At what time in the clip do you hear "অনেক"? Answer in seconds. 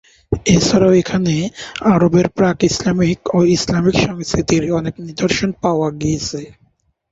4.79-4.95